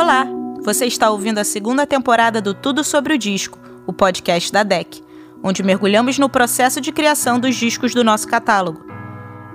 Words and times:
Olá! 0.00 0.26
Você 0.62 0.86
está 0.86 1.10
ouvindo 1.10 1.36
a 1.36 1.44
segunda 1.44 1.86
temporada 1.86 2.40
do 2.40 2.54
Tudo 2.54 2.82
Sobre 2.82 3.12
o 3.12 3.18
Disco, 3.18 3.58
o 3.86 3.92
podcast 3.92 4.50
da 4.50 4.62
DEC, 4.62 5.04
onde 5.42 5.62
mergulhamos 5.62 6.18
no 6.18 6.26
processo 6.26 6.80
de 6.80 6.90
criação 6.90 7.38
dos 7.38 7.54
discos 7.54 7.92
do 7.92 8.02
nosso 8.02 8.26
catálogo. 8.26 8.82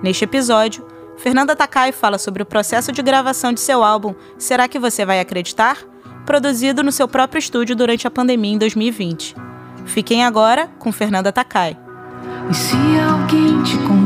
Neste 0.00 0.22
episódio, 0.22 0.86
Fernanda 1.16 1.56
Takai 1.56 1.90
fala 1.90 2.16
sobre 2.16 2.44
o 2.44 2.46
processo 2.46 2.92
de 2.92 3.02
gravação 3.02 3.52
de 3.52 3.58
seu 3.58 3.82
álbum 3.82 4.14
Será 4.38 4.68
que 4.68 4.78
você 4.78 5.04
vai 5.04 5.18
acreditar? 5.18 5.78
Produzido 6.24 6.80
no 6.84 6.92
seu 6.92 7.08
próprio 7.08 7.40
estúdio 7.40 7.74
durante 7.74 8.06
a 8.06 8.10
pandemia 8.10 8.54
em 8.54 8.58
2020. 8.58 9.34
Fiquem 9.84 10.24
agora 10.24 10.68
com 10.78 10.92
Fernanda 10.92 11.32
Takai. 11.32 11.76
E 12.48 12.54
se 12.54 12.76
alguém 13.00 13.64
te 13.64 13.76
contar 13.78 14.05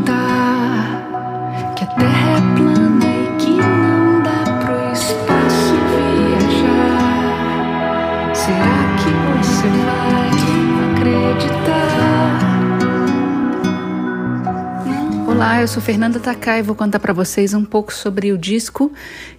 Olá, 15.40 15.62
eu 15.62 15.68
sou 15.68 15.80
Fernanda 15.80 16.20
Takai 16.20 16.58
e 16.58 16.62
vou 16.62 16.76
contar 16.76 17.00
para 17.00 17.14
vocês 17.14 17.54
um 17.54 17.64
pouco 17.64 17.94
sobre 17.94 18.30
o 18.30 18.36
disco 18.36 18.92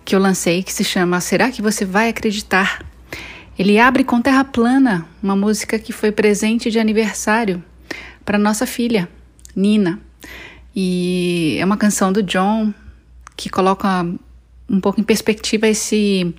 que 0.03 0.15
eu 0.15 0.19
lancei 0.19 0.63
que 0.63 0.73
se 0.73 0.83
chama 0.83 1.21
Será 1.21 1.51
que 1.51 1.61
você 1.61 1.85
vai 1.85 2.09
acreditar? 2.09 2.83
Ele 3.55 3.77
abre 3.77 4.03
com 4.03 4.19
Terra 4.19 4.43
Plana, 4.43 5.07
uma 5.21 5.35
música 5.35 5.77
que 5.77 5.93
foi 5.93 6.11
presente 6.11 6.71
de 6.71 6.79
aniversário 6.79 7.63
para 8.25 8.39
nossa 8.39 8.65
filha, 8.65 9.07
Nina. 9.55 9.99
E 10.75 11.57
é 11.59 11.63
uma 11.63 11.77
canção 11.77 12.11
do 12.11 12.23
John 12.23 12.73
que 13.37 13.47
coloca 13.47 14.03
um 14.67 14.79
pouco 14.81 14.99
em 14.99 15.03
perspectiva 15.03 15.67
esse 15.67 16.33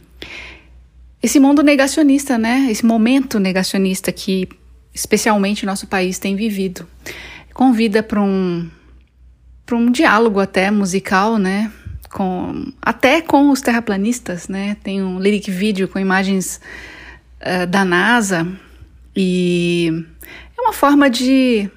esse 1.23 1.39
mundo 1.39 1.63
negacionista, 1.63 2.37
né? 2.37 2.67
Esse 2.69 2.85
momento 2.85 3.39
negacionista 3.39 4.11
que 4.11 4.49
especialmente 4.93 5.65
nosso 5.65 5.87
país 5.87 6.19
tem 6.19 6.35
vivido. 6.35 6.85
Convida 7.55 8.03
para 8.03 8.21
um 8.21 8.69
para 9.65 9.77
um 9.77 9.91
diálogo 9.91 10.41
até 10.41 10.71
musical, 10.71 11.39
né? 11.39 11.71
Com, 12.11 12.73
até 12.83 13.23
com 13.23 13.51
os 13.51 13.61
terraplanistas, 13.61 14.49
né? 14.49 14.77
Tem 14.83 15.03
um 15.03 15.19
lyric 15.19 15.51
video 15.51 15.89
com 15.89 15.99
imagens 15.99 16.61
uh, 17.41 17.67
da 17.67 17.85
NASA 17.85 18.47
e 19.17 20.05
é 20.57 20.61
uma 20.61 20.73
forma 20.73 21.09
de 21.09 21.71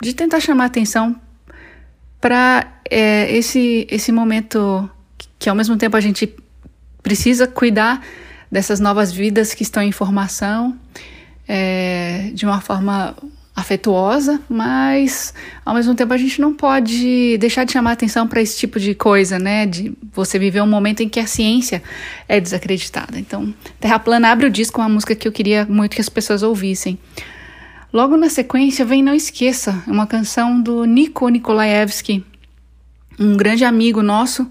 de 0.00 0.14
tentar 0.14 0.40
chamar 0.40 0.66
atenção 0.66 1.16
para 2.20 2.80
é, 2.90 3.30
esse, 3.34 3.86
esse 3.90 4.12
momento 4.12 4.88
que, 5.16 5.28
que, 5.38 5.48
ao 5.48 5.56
mesmo 5.56 5.76
tempo, 5.76 5.96
a 5.96 6.00
gente 6.00 6.34
precisa 7.02 7.46
cuidar 7.46 8.02
dessas 8.50 8.80
novas 8.80 9.12
vidas 9.12 9.54
que 9.54 9.62
estão 9.62 9.82
em 9.82 9.92
formação 9.92 10.76
é, 11.48 12.30
de 12.34 12.44
uma 12.44 12.60
forma 12.60 13.16
afetuosa, 13.56 14.38
mas 14.50 15.32
ao 15.64 15.74
mesmo 15.74 15.94
tempo 15.94 16.12
a 16.12 16.18
gente 16.18 16.42
não 16.42 16.52
pode 16.52 17.38
deixar 17.38 17.64
de 17.64 17.72
chamar 17.72 17.92
atenção 17.92 18.28
para 18.28 18.42
esse 18.42 18.58
tipo 18.58 18.78
de 18.78 18.94
coisa, 18.94 19.38
né? 19.38 19.64
De 19.64 19.96
você 20.12 20.38
viver 20.38 20.60
um 20.60 20.66
momento 20.66 21.02
em 21.02 21.08
que 21.08 21.18
a 21.18 21.26
ciência 21.26 21.82
é 22.28 22.38
desacreditada. 22.38 23.18
Então, 23.18 23.54
Terra 23.80 23.98
Plana 23.98 24.30
abre 24.30 24.46
o 24.46 24.50
disco 24.50 24.78
uma 24.82 24.90
música 24.90 25.14
que 25.14 25.26
eu 25.26 25.32
queria 25.32 25.64
muito 25.64 25.94
que 25.94 26.02
as 26.02 26.08
pessoas 26.10 26.42
ouvissem. 26.42 26.98
Logo 27.90 28.14
na 28.18 28.28
sequência 28.28 28.84
vem 28.84 29.02
Não 29.02 29.14
Esqueça, 29.14 29.82
uma 29.86 30.06
canção 30.06 30.60
do 30.60 30.84
Nico 30.84 31.26
Nikolaevski, 31.26 32.22
um 33.18 33.38
grande 33.38 33.64
amigo 33.64 34.02
nosso. 34.02 34.46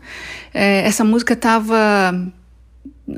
É, 0.51 0.79
essa 0.79 1.03
música 1.03 1.33
estava 1.33 2.27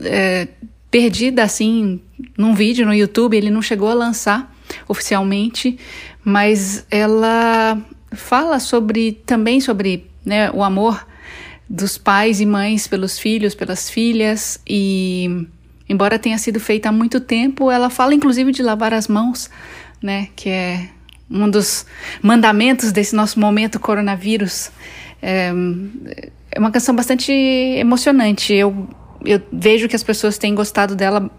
é, 0.04 0.50
perdida 0.92 1.44
assim 1.44 2.02
num 2.38 2.54
vídeo 2.54 2.86
no 2.86 2.94
YouTube, 2.94 3.38
ele 3.38 3.50
não 3.50 3.62
chegou 3.62 3.90
a 3.90 3.94
lançar 3.94 4.54
oficialmente, 4.88 5.78
mas 6.24 6.86
ela 6.92 7.78
fala 8.12 8.60
sobre 8.60 9.14
também 9.26 9.62
sobre 9.62 10.10
né, 10.26 10.52
o 10.52 10.64
amor 10.64 11.06
dos 11.70 11.98
pais 11.98 12.40
e 12.40 12.46
mães 12.46 12.88
pelos 12.88 13.20
filhos, 13.20 13.54
pelas 13.54 13.90
filhas 13.90 14.60
e 14.66 15.48
embora 15.90 16.18
tenha 16.18 16.38
sido 16.38 16.60
feita 16.60 16.90
há 16.90 16.92
muito 16.92 17.20
tempo, 17.20 17.70
ela 17.70 17.90
fala 17.90 18.14
inclusive 18.14 18.52
de 18.52 18.64
lavar 18.64 18.94
as 18.94 19.08
mãos 19.08 19.50
né? 20.02 20.30
Que 20.36 20.50
é 20.50 20.90
um 21.30 21.50
dos 21.50 21.86
mandamentos 22.22 22.92
desse 22.92 23.16
nosso 23.16 23.40
momento 23.40 23.80
coronavírus. 23.80 24.72
É, 25.22 25.52
é 26.52 26.60
uma 26.60 26.72
canção 26.72 26.96
bastante 26.96 27.32
emocionante. 27.32 28.54
Eu, 28.54 28.88
eu 29.26 29.42
vejo 29.52 29.88
que 29.88 29.96
as 29.96 30.04
pessoas 30.04 30.38
têm 30.38 30.56
gostado 30.56 30.96
dela 30.96 31.30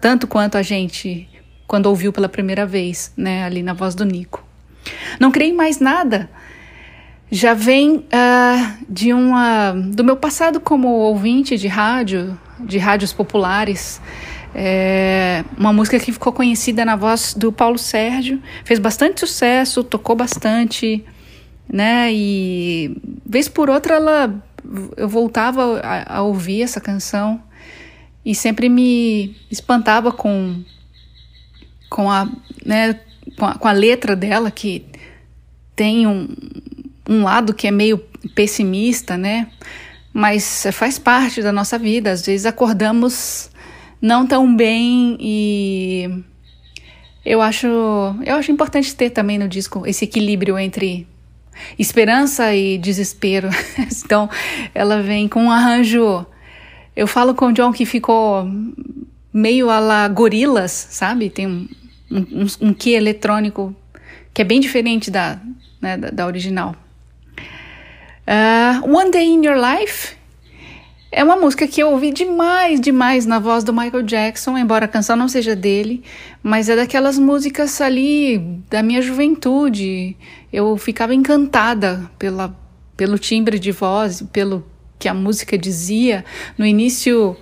tanto 0.00 0.26
quanto 0.26 0.56
a 0.56 0.62
gente 0.62 1.28
quando 1.68 1.86
ouviu 1.86 2.12
pela 2.12 2.28
primeira 2.28 2.66
vez, 2.66 3.12
né? 3.14 3.44
Ali 3.44 3.62
na 3.62 3.74
voz 3.74 3.94
do 3.94 4.04
Nico. 4.04 4.42
Não 5.20 5.30
creio 5.30 5.54
mais 5.54 5.78
nada. 5.78 6.28
Já 7.30 7.52
vem 7.52 7.96
uh, 7.96 8.84
de 8.88 9.12
uma 9.12 9.72
do 9.72 10.02
meu 10.02 10.16
passado 10.16 10.58
como 10.60 10.88
ouvinte 10.88 11.58
de 11.58 11.68
rádio, 11.68 12.36
de 12.58 12.78
rádios 12.78 13.12
populares. 13.12 14.00
É 14.54 15.44
uma 15.58 15.72
música 15.74 16.00
que 16.00 16.10
ficou 16.10 16.32
conhecida 16.32 16.86
na 16.86 16.96
voz 16.96 17.34
do 17.34 17.52
Paulo 17.52 17.76
Sérgio, 17.76 18.42
fez 18.64 18.80
bastante 18.80 19.20
sucesso, 19.20 19.84
tocou 19.84 20.16
bastante, 20.16 21.04
né? 21.70 22.10
E 22.10 22.96
vez 23.26 23.46
por 23.46 23.68
outra 23.68 23.96
ela 23.96 24.42
eu 24.96 25.08
voltava 25.08 25.80
a, 25.80 26.16
a 26.16 26.22
ouvir 26.22 26.62
essa 26.62 26.80
canção 26.80 27.42
e 28.24 28.34
sempre 28.34 28.70
me 28.70 29.36
espantava 29.50 30.10
com 30.10 30.62
com 31.88 32.10
a, 32.10 32.28
né, 32.64 32.98
com 33.36 33.46
a, 33.46 33.54
com 33.54 33.68
a 33.68 33.72
letra 33.72 34.14
dela 34.14 34.50
que 34.50 34.84
tem 35.74 36.06
um, 36.06 36.28
um 37.08 37.22
lado 37.22 37.54
que 37.54 37.66
é 37.66 37.70
meio 37.70 37.98
pessimista, 38.34 39.16
né? 39.16 39.48
Mas 40.12 40.66
faz 40.72 40.98
parte 40.98 41.42
da 41.42 41.52
nossa 41.52 41.78
vida. 41.78 42.10
Às 42.10 42.26
vezes 42.26 42.46
acordamos 42.46 43.50
não 44.00 44.26
tão 44.26 44.54
bem 44.54 45.16
e 45.20 46.22
eu 47.24 47.40
acho, 47.42 47.66
eu 48.24 48.36
acho 48.36 48.50
importante 48.50 48.94
ter 48.94 49.10
também 49.10 49.38
no 49.38 49.48
disco 49.48 49.86
esse 49.86 50.04
equilíbrio 50.04 50.58
entre 50.58 51.06
esperança 51.78 52.54
e 52.54 52.78
desespero. 52.78 53.50
então, 54.04 54.30
ela 54.74 55.02
vem 55.02 55.28
com 55.28 55.44
um 55.44 55.50
arranjo. 55.50 56.24
Eu 56.96 57.06
falo 57.06 57.34
com 57.34 57.46
o 57.46 57.52
John 57.52 57.72
que 57.72 57.84
ficou 57.84 58.48
meio 59.32 59.70
a 59.70 59.78
la 59.78 60.08
gorilas, 60.08 60.72
sabe? 60.72 61.30
Tem 61.30 61.46
um, 61.46 61.68
um, 62.10 62.46
um 62.68 62.74
key 62.74 62.94
eletrônico 62.94 63.74
que 64.32 64.42
é 64.42 64.44
bem 64.44 64.60
diferente 64.60 65.10
da, 65.10 65.40
né, 65.80 65.96
da, 65.96 66.10
da, 66.10 66.26
original. 66.26 66.74
Uh, 68.26 68.96
One 68.96 69.10
Day 69.10 69.26
in 69.26 69.44
Your 69.44 69.56
Life 69.56 70.16
é 71.10 71.24
uma 71.24 71.36
música 71.36 71.66
que 71.66 71.82
eu 71.82 71.90
ouvi 71.90 72.12
demais, 72.12 72.80
demais 72.80 73.24
na 73.24 73.38
voz 73.38 73.64
do 73.64 73.72
Michael 73.72 74.02
Jackson, 74.02 74.58
embora 74.58 74.84
a 74.84 74.88
canção 74.88 75.16
não 75.16 75.26
seja 75.26 75.56
dele, 75.56 76.04
mas 76.42 76.68
é 76.68 76.76
daquelas 76.76 77.18
músicas 77.18 77.80
ali 77.80 78.38
da 78.68 78.82
minha 78.82 79.00
juventude. 79.00 80.16
Eu 80.52 80.76
ficava 80.76 81.14
encantada 81.14 82.10
pela, 82.18 82.54
pelo 82.96 83.18
timbre 83.18 83.58
de 83.58 83.72
voz, 83.72 84.22
pelo 84.30 84.64
que 84.98 85.08
a 85.08 85.14
música 85.14 85.56
dizia. 85.56 86.24
No 86.58 86.66
início 86.66 87.36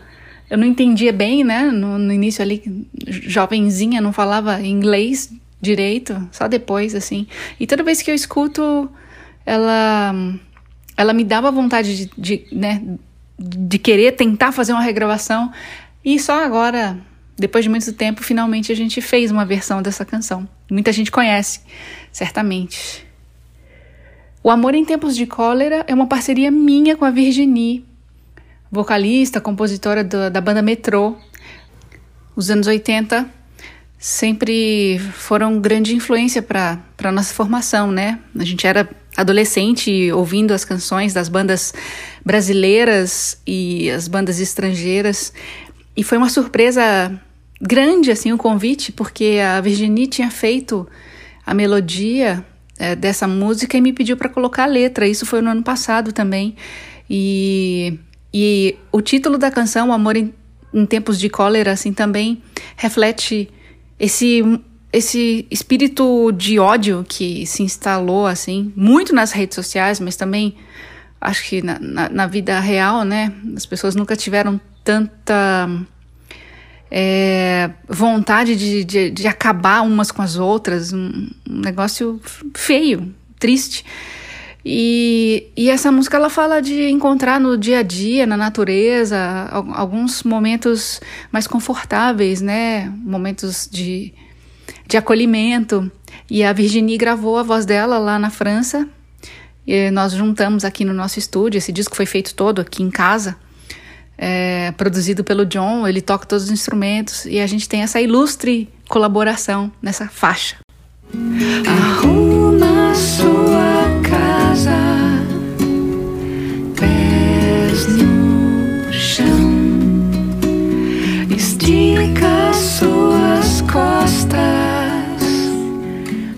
eu 0.49 0.57
não 0.57 0.67
entendia 0.67 1.13
bem, 1.13 1.43
né? 1.43 1.65
No, 1.65 1.99
no 1.99 2.13
início 2.13 2.43
ali, 2.43 2.87
jovenzinha, 3.07 4.01
não 4.01 4.13
falava 4.13 4.61
inglês 4.63 5.33
direito, 5.61 6.29
só 6.31 6.47
depois, 6.47 6.95
assim. 6.95 7.27
E 7.59 7.67
toda 7.67 7.83
vez 7.83 8.03
que 8.03 8.11
eu 8.11 8.15
escuto, 8.15 8.89
ela 9.45 10.15
ela 10.97 11.13
me 11.13 11.25
dava 11.25 11.51
vontade 11.51 12.07
de, 12.07 12.11
de 12.17 12.47
né, 12.53 12.83
de 13.39 13.79
querer 13.79 14.13
tentar 14.13 14.53
fazer 14.53 14.73
uma 14.73 14.81
regravação. 14.81 15.53
E 16.05 16.19
só 16.19 16.45
agora, 16.45 16.97
depois 17.37 17.65
de 17.65 17.69
muito 17.69 17.93
tempo, 17.93 18.23
finalmente 18.23 18.73
a 18.73 18.77
gente 18.77 19.01
fez 19.01 19.31
uma 19.31 19.45
versão 19.45 19.83
dessa 19.83 20.05
canção. 20.05 20.49
Muita 20.71 20.93
gente 20.93 21.11
conhece, 21.11 21.61
certamente. 22.13 23.05
O 24.43 24.51
Amor 24.51 24.75
em 24.75 24.85
Tempos 24.85 25.17
de 25.17 25.27
Cólera 25.27 25.85
é 25.89 25.95
uma 25.95 26.07
parceria 26.07 26.51
minha 26.51 26.97
com 26.97 27.05
a 27.05 27.11
Virginie, 27.11 27.85
vocalista, 28.71 29.41
compositora 29.41 30.03
do, 30.03 30.31
da 30.31 30.41
banda 30.41 30.63
Metrô. 30.63 31.17
Os 32.35 32.51
anos 32.51 32.67
80 32.67 33.29
sempre 33.99 34.99
foram 35.15 35.61
grande 35.61 35.95
influência 35.95 36.43
para 36.43 36.79
a 37.03 37.13
nossa 37.13 37.33
formação, 37.33 37.91
né? 37.91 38.19
A 38.39 38.45
gente 38.45 38.67
era 38.67 38.89
adolescente 39.17 40.13
ouvindo 40.13 40.53
as 40.53 40.65
canções 40.65 41.15
das 41.15 41.29
bandas 41.29 41.73
brasileiras 42.25 43.41
e 43.47 43.91
as 43.91 44.07
bandas 44.07 44.39
estrangeiras. 44.39 45.33
E 45.97 46.05
foi 46.05 46.19
uma 46.19 46.29
surpresa 46.29 47.19
grande 47.61 48.11
assim 48.11 48.33
o 48.33 48.39
convite, 48.39 48.93
porque 48.93 49.39
a 49.43 49.61
Virginie 49.61 50.07
tinha 50.07 50.31
feito 50.31 50.87
a 51.45 51.55
melodia 51.55 52.45
é, 52.79 52.95
dessa 52.95 53.27
música 53.27 53.77
e 53.77 53.81
me 53.81 53.93
pediu 53.93 54.17
para 54.17 54.29
colocar 54.29 54.65
a 54.65 54.67
letra. 54.67 55.07
Isso 55.09 55.25
foi 55.25 55.41
no 55.41 55.51
ano 55.51 55.63
passado 55.63 56.13
também. 56.13 56.55
E, 57.09 57.99
e 58.39 58.77
o 58.93 59.01
título 59.01 59.39
da 59.39 59.51
canção, 59.51 59.91
Amor 59.91 60.15
em, 60.15 60.35
em 60.75 60.85
tempos 60.85 61.19
de 61.19 61.31
cólera, 61.31 61.73
assim, 61.73 61.93
também 61.93 62.43
reflete 62.77 63.49
esse 63.99 64.43
esse 64.93 65.47
espírito 65.51 66.33
de 66.33 66.59
ódio 66.59 67.05
que 67.07 67.45
se 67.45 67.63
instalou, 67.63 68.27
assim, 68.27 68.73
muito 68.75 69.15
nas 69.15 69.33
redes 69.33 69.55
sociais, 69.55 70.01
mas 70.01 70.17
também 70.17 70.55
acho 71.21 71.45
que 71.45 71.61
na, 71.61 71.79
na, 71.79 72.09
na 72.09 72.27
vida 72.27 72.59
real, 72.61 73.05
né? 73.05 73.33
As 73.57 73.67
pessoas 73.67 73.95
nunca 73.95 74.17
tiveram 74.17 74.61
tanta 74.85 75.69
é, 76.91 77.71
vontade 77.89 78.55
de, 78.55 78.85
de, 78.85 79.11
de, 79.11 79.27
acabar 79.27 79.83
umas 79.83 80.11
com 80.11 80.23
as 80.23 80.37
outras, 80.37 80.93
um, 80.93 81.29
um 81.49 81.61
negócio 81.61 82.21
feio, 82.55 83.15
triste. 83.39 83.85
E, 84.69 85.47
e, 85.57 85.71
essa 85.71 85.93
música 85.93 86.17
ela 86.17 86.29
fala 86.29 86.61
de 86.61 86.89
encontrar 86.89 87.39
no 87.39 87.57
dia 87.57 87.79
a 87.79 87.83
dia, 87.85 88.27
na 88.27 88.37
natureza, 88.37 89.17
alguns 89.53 90.25
momentos 90.25 91.01
mais 91.31 91.47
confortáveis, 91.47 92.41
né? 92.41 92.93
Momentos 93.05 93.69
de, 93.71 94.13
de 94.89 94.97
acolhimento. 94.97 95.89
E 96.29 96.43
a 96.43 96.53
Virginie 96.53 96.99
gravou 96.99 97.39
a 97.39 97.45
voz 97.45 97.65
dela 97.65 97.97
lá 97.97 98.19
na 98.19 98.29
França. 98.29 98.89
E 99.65 99.89
nós 99.93 100.11
juntamos 100.11 100.65
aqui 100.65 100.85
no 100.85 100.93
nosso 100.93 101.21
estúdio. 101.21 101.59
Esse 101.59 101.71
disco 101.71 101.95
foi 101.95 102.05
feito 102.05 102.35
todo 102.35 102.61
aqui 102.61 102.83
em 102.83 102.91
casa, 102.91 103.37
é, 104.19 104.73
produzido 104.73 105.23
pelo 105.23 105.47
John. 105.47 105.87
Ele 105.87 106.01
toca 106.01 106.27
todos 106.27 106.47
os 106.47 106.51
instrumentos 106.51 107.25
e 107.25 107.39
a 107.39 107.47
gente 107.47 107.69
tem 107.69 107.83
essa 107.83 108.01
ilustre 108.01 108.69
colaboração 108.89 109.71
nessa 109.81 110.09
faixa. 110.09 110.57
Arruma 111.65 112.93
sua 112.97 113.86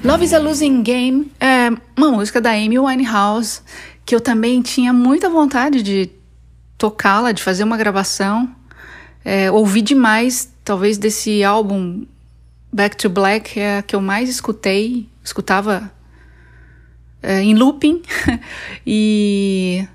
Love 0.09 0.25
is 0.25 0.33
a 0.33 0.39
Losing 0.39 0.83
Game 0.83 1.31
é 1.39 1.69
uma 1.97 2.11
música 2.11 2.41
da 2.41 2.51
Amy 2.51 2.79
Winehouse 2.79 3.61
que 4.05 4.15
eu 4.15 4.21
também 4.21 4.63
tinha 4.63 4.93
muita 4.93 5.29
vontade 5.29 5.83
de 5.83 6.11
tocá-la, 6.79 7.31
de 7.31 7.43
fazer 7.43 7.63
uma 7.63 7.77
gravação. 7.77 8.51
É, 9.25 9.51
ouvi 9.51 9.83
demais, 9.83 10.51
talvez 10.65 10.99
desse 10.99 11.45
álbum 11.45 12.07
Back 12.73 12.97
to 12.97 13.09
Black 13.09 13.61
é 13.61 13.79
a 13.79 13.83
que 13.83 13.95
eu 13.95 14.01
mais 14.01 14.29
escutei, 14.29 15.07
escutava 15.23 15.93
é, 17.23 17.43
em 17.43 17.55
looping. 17.55 18.03
e, 18.87 19.87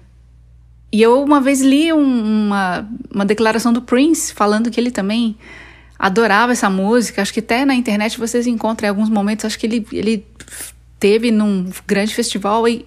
e 0.92 1.02
eu 1.02 1.24
uma 1.24 1.42
vez 1.42 1.62
li 1.62 1.92
um, 1.94 2.48
uma, 2.48 2.88
uma 3.14 3.26
declaração 3.26 3.74
do 3.74 3.82
Prince 3.82 4.34
falando 4.34 4.70
que 4.70 4.80
ele 4.80 4.92
também 4.92 5.36
adorava 5.98 6.52
essa 6.52 6.70
música. 6.70 7.22
Acho 7.22 7.34
que 7.34 7.40
até 7.40 7.66
na 7.66 7.76
internet 7.76 8.20
vocês 8.20 8.46
encontram 8.48 8.88
em 8.88 8.90
alguns 8.90 9.10
momentos. 9.10 9.46
Acho 9.46 9.58
que 9.58 9.66
ele, 9.66 9.88
ele 9.92 10.26
teve 11.00 11.32
num 11.32 11.70
grande 11.88 12.14
festival 12.14 12.68
e, 12.68 12.86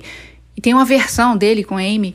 e 0.57 0.61
tem 0.61 0.75
uma 0.75 0.85
versão 0.85 1.37
dele 1.37 1.65
com 1.65 1.77
Amy. 1.77 2.15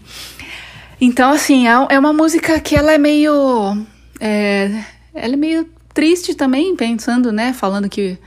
Então, 1.00 1.32
assim, 1.32 1.68
é, 1.68 1.72
é 1.90 2.00
uma 2.00 2.14
música 2.14 2.60
que 2.60 2.76
ela 2.76 2.92
é 2.92 2.98
meio. 3.00 3.86
É, 4.20 4.84
ela 5.14 5.34
é 5.34 5.38
meio 5.38 5.68
triste 5.94 6.36
também, 6.36 6.76
pensando, 6.76 7.32
né? 7.32 7.54
Falando 7.54 7.90
que, 7.90 8.18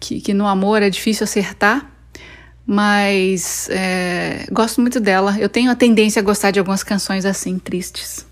que, 0.00 0.20
que 0.20 0.34
no 0.34 0.46
amor 0.46 0.82
é 0.82 0.90
difícil 0.90 1.24
acertar. 1.24 1.88
Mas 2.70 3.66
é, 3.70 4.46
gosto 4.52 4.78
muito 4.82 5.00
dela. 5.00 5.34
Eu 5.40 5.48
tenho 5.48 5.70
a 5.70 5.74
tendência 5.74 6.20
a 6.20 6.22
gostar 6.22 6.50
de 6.50 6.58
algumas 6.58 6.82
canções 6.82 7.24
assim, 7.24 7.58
tristes. 7.58 8.26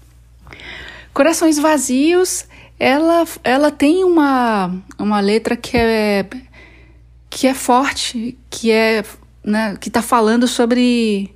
Corações 1.14 1.58
Vazios, 1.58 2.44
ela, 2.78 3.24
ela 3.42 3.70
tem 3.70 4.04
uma, 4.04 4.74
uma 4.98 5.20
letra 5.20 5.56
que 5.56 5.74
é, 5.74 6.26
que 7.30 7.46
é 7.46 7.54
forte, 7.54 8.36
que 8.50 8.70
é 8.70 9.02
né, 9.42 9.74
que 9.80 9.88
está 9.88 10.02
falando 10.02 10.46
sobre 10.46 11.34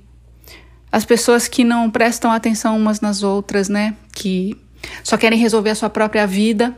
as 0.91 1.03
pessoas 1.03 1.47
que 1.47 1.63
não 1.63 1.89
prestam 1.89 2.29
atenção 2.29 2.77
umas 2.77 3.01
nas 3.01 3.23
outras, 3.23 3.67
né? 3.67 3.95
Que 4.13 4.55
só 5.03 5.17
querem 5.17 5.39
resolver 5.39 5.71
a 5.71 5.75
sua 5.75 5.89
própria 5.89 6.27
vida 6.27 6.77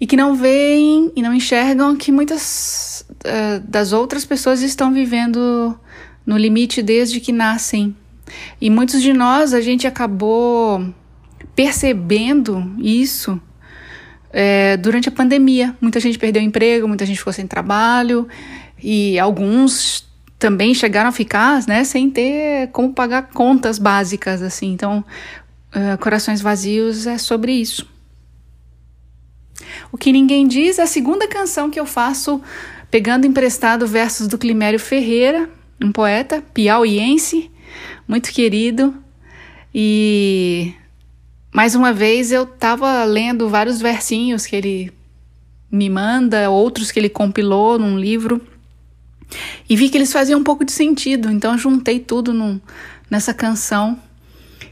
e 0.00 0.06
que 0.06 0.16
não 0.16 0.34
veem 0.34 1.12
e 1.14 1.20
não 1.20 1.34
enxergam 1.34 1.96
que 1.96 2.10
muitas 2.10 2.91
uh, 3.24 3.60
das 3.66 3.92
outras 3.92 4.24
pessoas 4.24 4.62
estão 4.62 4.92
vivendo 4.92 5.78
no 6.24 6.36
limite 6.36 6.82
desde 6.82 7.20
que 7.20 7.32
nascem. 7.32 7.96
E 8.60 8.70
muitos 8.70 9.02
de 9.02 9.12
nós, 9.12 9.52
a 9.52 9.60
gente 9.60 9.86
acabou 9.86 10.92
percebendo 11.54 12.74
isso 12.78 13.40
é, 14.32 14.76
durante 14.76 15.08
a 15.08 15.12
pandemia. 15.12 15.76
Muita 15.80 16.00
gente 16.00 16.18
perdeu 16.18 16.42
emprego, 16.42 16.88
muita 16.88 17.04
gente 17.04 17.18
ficou 17.18 17.32
sem 17.32 17.46
trabalho 17.46 18.26
e 18.82 19.18
alguns 19.18 20.10
também 20.38 20.74
chegaram 20.74 21.08
a 21.08 21.12
ficar 21.12 21.64
né, 21.68 21.84
sem 21.84 22.10
ter 22.10 22.68
como 22.72 22.92
pagar 22.92 23.28
contas 23.28 23.78
básicas. 23.78 24.42
assim. 24.42 24.72
Então, 24.72 25.04
uh, 25.74 25.98
Corações 25.98 26.40
Vazios 26.40 27.06
é 27.06 27.18
sobre 27.18 27.52
isso. 27.52 27.86
O 29.92 29.98
que 29.98 30.10
ninguém 30.10 30.46
diz 30.46 30.78
é 30.78 30.82
a 30.82 30.86
segunda 30.86 31.28
canção 31.28 31.70
que 31.70 31.78
eu 31.78 31.86
faço 31.86 32.40
pegando 32.92 33.26
emprestado 33.26 33.86
versos 33.86 34.28
do 34.28 34.36
Climério 34.36 34.78
Ferreira, 34.78 35.48
um 35.82 35.90
poeta 35.90 36.44
piauiense, 36.52 37.50
muito 38.06 38.30
querido. 38.30 38.94
E 39.74 40.74
mais 41.50 41.74
uma 41.74 41.90
vez 41.90 42.30
eu 42.30 42.42
estava 42.42 43.02
lendo 43.04 43.48
vários 43.48 43.80
versinhos 43.80 44.44
que 44.44 44.54
ele 44.54 44.92
me 45.70 45.88
manda, 45.88 46.50
outros 46.50 46.92
que 46.92 47.00
ele 47.00 47.08
compilou 47.08 47.78
num 47.78 47.98
livro, 47.98 48.46
e 49.66 49.74
vi 49.74 49.88
que 49.88 49.96
eles 49.96 50.12
faziam 50.12 50.38
um 50.38 50.44
pouco 50.44 50.62
de 50.62 50.72
sentido, 50.72 51.30
então 51.30 51.56
juntei 51.56 51.98
tudo 51.98 52.34
num, 52.34 52.60
nessa 53.10 53.32
canção 53.32 53.98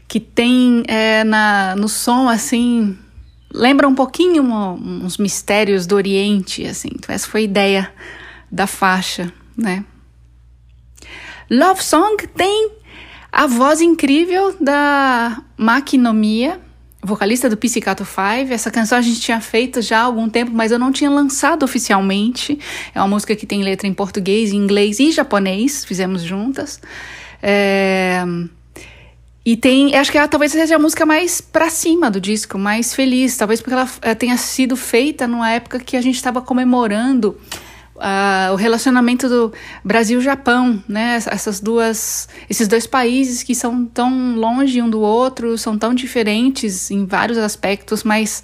que 0.07 0.19
tem 0.19 0.83
é, 0.87 1.23
na, 1.23 1.75
no 1.75 1.89
som 1.89 2.29
assim 2.29 2.95
lembra 3.53 3.87
um 3.87 3.95
pouquinho 3.95 4.41
uma, 4.41 4.73
uns 4.73 5.17
mistérios 5.17 5.85
do 5.85 5.95
Oriente, 5.95 6.65
assim. 6.65 6.89
Então 6.93 7.13
essa 7.13 7.27
foi 7.27 7.41
a 7.41 7.43
ideia 7.43 7.93
da 8.51 8.67
faixa, 8.67 9.31
né? 9.57 9.83
Love 11.49 11.83
Song 11.83 12.27
tem 12.27 12.71
a 13.31 13.47
voz 13.47 13.81
incrível 13.81 14.55
da 14.59 15.41
Maquinomia, 15.57 16.59
vocalista 17.03 17.49
do 17.49 17.57
Pizzicato 17.57 18.05
5. 18.05 18.53
Essa 18.53 18.69
canção 18.69 18.97
a 18.97 19.01
gente 19.01 19.19
tinha 19.19 19.41
feito 19.41 19.81
já 19.81 19.99
há 19.99 20.03
algum 20.03 20.29
tempo, 20.29 20.51
mas 20.53 20.71
eu 20.71 20.79
não 20.79 20.91
tinha 20.91 21.09
lançado 21.09 21.63
oficialmente. 21.63 22.59
É 22.93 22.99
uma 22.99 23.07
música 23.07 23.35
que 23.35 23.45
tem 23.45 23.63
letra 23.63 23.87
em 23.87 23.93
português, 23.93 24.51
inglês 24.51 24.99
e 24.99 25.11
japonês, 25.11 25.83
fizemos 25.83 26.21
juntas. 26.21 26.79
É... 27.41 28.23
E 29.43 29.57
tem, 29.57 29.95
acho 29.95 30.11
que 30.11 30.17
ela 30.17 30.27
talvez 30.27 30.51
seja 30.51 30.75
a 30.75 30.79
música 30.79 31.03
mais 31.05 31.41
pra 31.41 31.69
cima 31.69 32.11
do 32.11 32.21
disco, 32.21 32.59
mais 32.59 32.93
feliz, 32.93 33.35
talvez 33.35 33.59
porque 33.59 33.73
ela, 33.73 33.89
ela 34.01 34.15
tenha 34.15 34.37
sido 34.37 34.75
feita 34.75 35.27
numa 35.27 35.49
época 35.49 35.79
que 35.79 35.97
a 35.97 36.01
gente 36.01 36.15
estava 36.15 36.41
comemorando 36.41 37.35
uh, 37.95 38.53
o 38.53 38.55
relacionamento 38.55 39.27
do 39.27 39.51
Brasil-Japão, 39.83 40.83
né? 40.87 41.15
Essas 41.25 41.59
duas, 41.59 42.29
esses 42.49 42.67
dois 42.67 42.85
países 42.85 43.41
que 43.41 43.55
são 43.55 43.83
tão 43.85 44.35
longe 44.35 44.79
um 44.79 44.89
do 44.89 45.01
outro, 45.01 45.57
são 45.57 45.75
tão 45.75 45.93
diferentes 45.93 46.91
em 46.91 47.05
vários 47.05 47.39
aspectos, 47.39 48.03
mas 48.03 48.43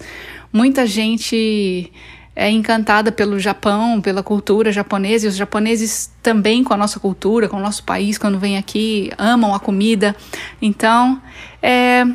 muita 0.52 0.84
gente 0.84 1.92
é 2.40 2.48
encantada 2.48 3.10
pelo 3.10 3.40
Japão, 3.40 4.00
pela 4.00 4.22
cultura 4.22 4.70
japonesa, 4.70 5.26
e 5.26 5.28
os 5.28 5.34
japoneses 5.34 6.08
também 6.22 6.62
com 6.62 6.72
a 6.72 6.76
nossa 6.76 7.00
cultura, 7.00 7.48
com 7.48 7.56
o 7.56 7.60
nosso 7.60 7.82
país, 7.82 8.16
quando 8.16 8.38
vêm 8.38 8.56
aqui, 8.56 9.10
amam 9.18 9.52
a 9.52 9.58
comida. 9.58 10.14
Então, 10.62 11.20
é, 11.60 12.06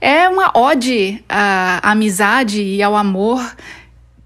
é 0.00 0.26
uma 0.26 0.58
ode 0.58 1.22
à 1.28 1.90
amizade 1.90 2.62
e 2.62 2.82
ao 2.82 2.96
amor 2.96 3.44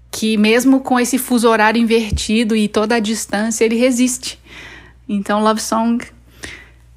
que 0.09 0.37
mesmo 0.37 0.79
com 0.79 0.97
esse 0.97 1.17
fuso 1.17 1.49
horário 1.49 1.81
invertido 1.81 2.55
e 2.55 2.69
toda 2.69 2.95
a 2.95 2.99
distância, 3.01 3.65
ele 3.65 3.75
resiste. 3.75 4.39
Então, 5.09 5.43
Love 5.43 5.59
Song 5.59 6.05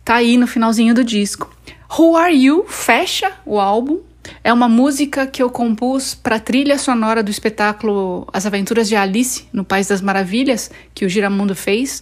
tá 0.05 0.15
aí 0.15 0.37
no 0.37 0.47
finalzinho 0.47 0.95
do 0.95 1.03
disco. 1.03 1.53
Who 1.99 2.15
Are 2.15 2.33
You 2.33 2.65
fecha 2.69 3.33
o 3.45 3.59
álbum 3.59 3.99
é 4.47 4.53
uma 4.53 4.69
música 4.69 5.26
que 5.26 5.43
eu 5.43 5.50
compus 5.50 6.15
para 6.15 6.37
a 6.37 6.38
trilha 6.38 6.79
sonora 6.79 7.21
do 7.21 7.33
espetáculo 7.33 8.25
As 8.33 8.47
Aventuras 8.47 8.88
de 8.88 8.95
Alice 8.95 9.49
no 9.53 9.65
País 9.65 9.88
das 9.88 10.00
Maravilhas, 10.00 10.71
que 10.95 11.05
o 11.05 11.09
Giramundo 11.09 11.53
fez. 11.57 12.00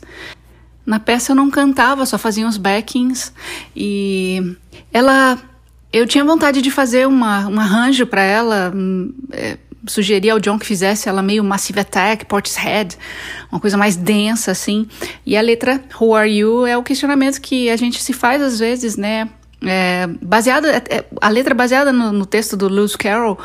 Na 0.85 1.01
peça 1.01 1.33
eu 1.33 1.37
não 1.37 1.51
cantava, 1.51 2.05
só 2.05 2.19
fazia 2.19 2.47
uns 2.47 2.59
backings 2.59 3.33
e 3.75 4.57
ela 4.93 5.39
eu 5.91 6.07
tinha 6.07 6.23
vontade 6.23 6.61
de 6.61 6.71
fazer 6.71 7.09
uma, 7.09 7.49
um 7.49 7.59
arranjo 7.59 8.07
para 8.07 8.23
ela, 8.23 8.71
hum, 8.77 9.15
é, 9.33 9.57
sugeri 9.87 10.29
ao 10.29 10.39
John 10.39 10.59
que 10.59 10.67
fizesse 10.67 11.09
ela 11.09 11.23
meio 11.23 11.43
Massive 11.43 11.81
Attack, 11.81 12.27
Portishead, 12.27 12.99
uma 13.51 13.59
coisa 13.59 13.79
mais 13.79 13.97
densa 13.97 14.51
assim. 14.51 14.87
E 15.25 15.35
a 15.35 15.41
letra 15.41 15.83
Who 15.99 16.15
Are 16.15 16.31
You 16.31 16.67
é 16.67 16.77
o 16.77 16.83
questionamento 16.83 17.41
que 17.41 17.71
a 17.71 17.77
gente 17.77 18.03
se 18.03 18.13
faz 18.13 18.43
às 18.43 18.59
vezes, 18.59 18.99
né? 18.99 19.31
É, 19.63 20.07
baseada, 20.21 20.71
é, 20.71 20.83
é, 20.89 21.05
a 21.21 21.29
letra 21.29 21.55
é 21.55 21.57
baseada 21.57 21.93
no, 21.93 22.13
no, 22.13 22.27
texto 22.27 22.57
do 22.57 22.69
Lewis 22.69 22.97
Carroll 22.97 23.39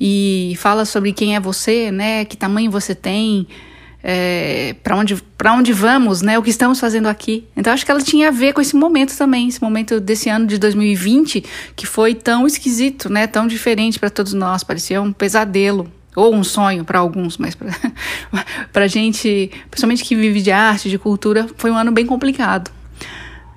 e 0.00 0.54
fala 0.58 0.84
sobre 0.84 1.12
quem 1.12 1.34
é 1.34 1.40
você, 1.40 1.90
né? 1.90 2.24
Que 2.24 2.36
tamanho 2.36 2.70
você 2.70 2.94
tem, 2.94 3.46
é, 4.02 4.74
para 4.82 4.96
onde, 4.96 5.16
para 5.38 5.52
onde 5.52 5.72
vamos, 5.72 6.20
né? 6.20 6.38
O 6.38 6.42
que 6.42 6.50
estamos 6.50 6.80
fazendo 6.80 7.06
aqui. 7.06 7.46
Então 7.56 7.72
acho 7.72 7.84
que 7.84 7.90
ela 7.90 8.02
tinha 8.02 8.28
a 8.28 8.30
ver 8.30 8.52
com 8.52 8.60
esse 8.60 8.74
momento 8.74 9.16
também, 9.16 9.48
esse 9.48 9.62
momento 9.62 10.00
desse 10.00 10.28
ano 10.28 10.46
de 10.46 10.58
2020 10.58 11.44
que 11.76 11.86
foi 11.86 12.14
tão 12.14 12.46
esquisito, 12.46 13.08
né? 13.08 13.26
Tão 13.26 13.46
diferente 13.46 13.98
para 13.98 14.10
todos 14.10 14.32
nós, 14.32 14.64
parecia 14.64 15.00
um 15.00 15.12
pesadelo 15.12 15.90
ou 16.14 16.34
um 16.34 16.44
sonho 16.44 16.84
para 16.84 16.98
alguns, 16.98 17.38
mas 17.38 17.56
para 18.72 18.86
gente, 18.88 19.50
principalmente 19.70 20.04
que 20.04 20.14
vive 20.14 20.42
de 20.42 20.50
arte, 20.50 20.90
de 20.90 20.98
cultura, 20.98 21.46
foi 21.56 21.70
um 21.70 21.76
ano 21.76 21.90
bem 21.90 22.04
complicado. 22.04 22.70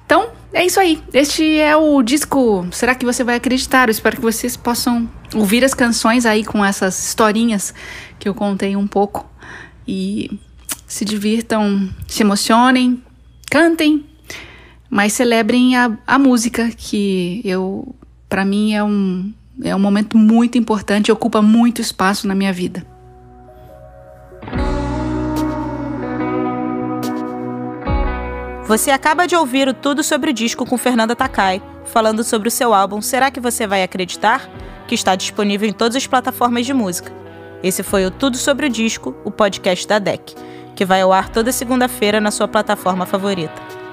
Então, 0.05 0.29
é 0.55 0.65
isso 0.65 0.79
aí. 0.79 1.03
Este 1.13 1.59
é 1.59 1.75
o 1.75 2.01
disco. 2.01 2.65
Será 2.71 2.95
que 2.95 3.05
você 3.05 3.25
vai 3.25 3.35
acreditar? 3.35 3.89
Eu 3.89 3.91
espero 3.91 4.15
que 4.15 4.21
vocês 4.21 4.55
possam 4.55 5.07
ouvir 5.35 5.65
as 5.65 5.73
canções 5.73 6.25
aí 6.25 6.45
com 6.45 6.63
essas 6.63 6.97
historinhas 6.97 7.73
que 8.17 8.29
eu 8.29 8.33
contei 8.33 8.73
um 8.73 8.87
pouco 8.87 9.29
e 9.85 10.39
se 10.87 11.03
divirtam, 11.03 11.89
se 12.07 12.23
emocionem, 12.23 13.03
cantem, 13.51 14.05
mas 14.89 15.11
celebrem 15.11 15.75
a, 15.75 15.97
a 16.07 16.17
música 16.17 16.69
que 16.69 17.41
eu, 17.43 17.93
para 18.29 18.45
mim, 18.45 18.73
é 18.73 18.83
um 18.83 19.33
é 19.61 19.75
um 19.75 19.79
momento 19.79 20.17
muito 20.17 20.57
importante, 20.57 21.11
ocupa 21.11 21.41
muito 21.41 21.81
espaço 21.81 22.27
na 22.27 22.35
minha 22.35 22.51
vida. 22.51 22.85
Você 28.67 28.89
acaba 28.89 29.27
de 29.27 29.35
ouvir 29.35 29.67
o 29.67 29.75
Tudo 29.75 30.03
sobre 30.03 30.31
o 30.31 30.33
Disco 30.33 30.65
com 30.65 30.75
Fernanda 30.75 31.15
Takai, 31.15 31.61
falando 31.85 32.23
sobre 32.23 32.47
o 32.47 32.51
seu 32.51 32.73
álbum 32.73 32.99
Será 32.99 33.29
que 33.29 33.39
você 33.39 33.67
vai 33.67 33.83
acreditar? 33.83 34.49
que 34.87 34.95
está 34.95 35.15
disponível 35.15 35.67
em 35.69 35.73
todas 35.73 35.95
as 35.95 36.07
plataformas 36.07 36.65
de 36.65 36.73
música. 36.73 37.11
Esse 37.63 37.83
foi 37.83 38.05
o 38.05 38.11
Tudo 38.11 38.37
sobre 38.37 38.65
o 38.65 38.69
Disco, 38.69 39.15
o 39.23 39.29
podcast 39.29 39.87
da 39.87 39.99
DEC, 39.99 40.35
que 40.75 40.85
vai 40.85 41.01
ao 41.01 41.13
ar 41.13 41.29
toda 41.29 41.51
segunda-feira 41.51 42.19
na 42.19 42.31
sua 42.31 42.47
plataforma 42.47 43.05
favorita. 43.05 43.84